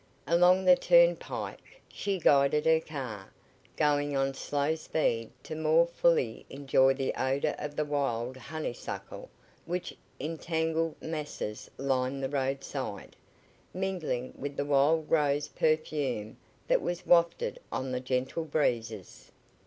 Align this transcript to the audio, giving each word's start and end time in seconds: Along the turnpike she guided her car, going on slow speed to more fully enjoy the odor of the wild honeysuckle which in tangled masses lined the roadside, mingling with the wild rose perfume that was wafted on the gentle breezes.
Along 0.25 0.65
the 0.65 0.75
turnpike 0.75 1.79
she 1.87 2.17
guided 2.17 2.65
her 2.65 2.79
car, 2.79 3.31
going 3.77 4.17
on 4.17 4.33
slow 4.33 4.73
speed 4.73 5.29
to 5.43 5.55
more 5.55 5.85
fully 5.85 6.43
enjoy 6.49 6.95
the 6.95 7.13
odor 7.13 7.53
of 7.59 7.75
the 7.75 7.85
wild 7.85 8.35
honeysuckle 8.35 9.29
which 9.67 9.95
in 10.19 10.39
tangled 10.39 10.99
masses 11.03 11.69
lined 11.77 12.23
the 12.23 12.29
roadside, 12.29 13.15
mingling 13.75 14.33
with 14.35 14.57
the 14.57 14.65
wild 14.65 15.05
rose 15.07 15.49
perfume 15.49 16.35
that 16.67 16.81
was 16.81 17.05
wafted 17.05 17.59
on 17.71 17.91
the 17.91 17.99
gentle 17.99 18.43
breezes. 18.45 19.31